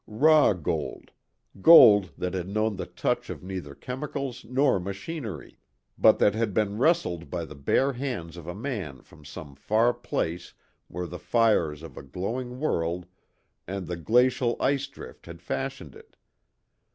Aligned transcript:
Raw 0.07 0.53
gold 0.53 1.11
gold 1.61 2.09
that 2.17 2.33
had 2.33 2.47
known 2.47 2.75
the 2.77 2.87
touch 2.87 3.29
of 3.29 3.43
neither 3.43 3.75
chemicals 3.75 4.43
nor 4.43 4.79
machinery, 4.79 5.59
but 5.95 6.17
that 6.17 6.33
had 6.33 6.55
been 6.55 6.79
wrested 6.79 7.29
by 7.29 7.45
the 7.45 7.53
bare 7.53 7.93
hands 7.93 8.35
of 8.35 8.47
a 8.47 8.55
man 8.55 9.03
from 9.03 9.23
some 9.23 9.53
far 9.53 9.93
place 9.93 10.55
where 10.87 11.05
the 11.05 11.19
fires 11.19 11.83
of 11.83 11.97
a 11.97 12.01
glowing 12.01 12.59
world 12.59 13.05
and 13.67 13.85
the 13.85 13.95
glacial 13.95 14.57
ice 14.59 14.87
drift 14.87 15.27
had 15.27 15.39
fashioned 15.39 15.93
it. 15.95 16.17